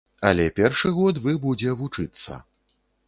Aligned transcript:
Але 0.29 0.47
першы 0.59 0.93
год 0.95 1.21
вы 1.27 1.35
будзе 1.45 1.77
вучыцца. 1.83 2.43